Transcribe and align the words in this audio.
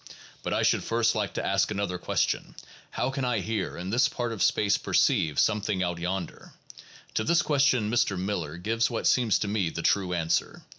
But 0.41 0.51
I 0.51 0.63
should 0.63 0.83
first 0.83 1.13
like 1.13 1.35
to 1.35 1.45
ask 1.45 1.69
another 1.69 1.99
question: 1.99 2.55
"How 2.89 3.11
can 3.11 3.23
I 3.23 3.39
here 3.39 3.77
in 3.77 3.91
this 3.91 4.09
part 4.09 4.31
of 4.33 4.41
space 4.41 4.75
perceive 4.75 5.39
something 5.39 5.83
out 5.83 5.99
yonder?" 5.99 6.53
To 7.13 7.23
this 7.23 7.43
question 7.43 7.91
Mr. 7.91 8.17
Miller 8.17 8.57
gives 8.57 8.89
what 8.89 9.05
seems 9.05 9.37
to 9.37 9.47
me 9.47 9.69
the 9.69 9.83
true 9.83 10.13
answer. 10.13 10.63